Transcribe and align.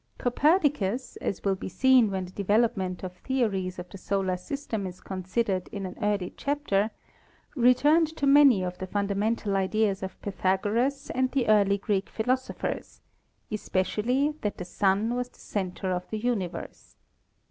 Copernicus, 0.17 1.15
as 1.17 1.43
will 1.43 1.53
be 1.53 1.69
seen 1.69 2.09
when 2.09 2.25
the 2.25 2.31
development 2.31 3.03
of 3.03 3.21
the 3.25 3.43
ories 3.43 3.77
of 3.77 3.87
the 3.89 3.99
solar 3.99 4.35
system 4.35 4.87
is 4.87 4.99
considered 4.99 5.67
in 5.71 5.85
an 5.85 5.95
early 6.01 6.33
chapter, 6.35 6.89
returned 7.55 8.07
to 8.17 8.25
many 8.25 8.63
of 8.63 8.75
the 8.79 8.87
fundamental 8.87 9.55
ideas 9.55 10.01
of 10.01 10.19
Pythagoras, 10.23 11.11
and 11.11 11.29
the 11.33 11.47
early 11.47 11.77
Greek 11.77 12.09
philosophers, 12.09 12.99
especially 13.51 14.33
that 14.41 14.57
the 14.57 14.65
Sun 14.65 15.13
was 15.13 15.29
the 15.29 15.39
center 15.39 15.91
of 15.91 16.09
the 16.09 16.17
universe. 16.17 16.95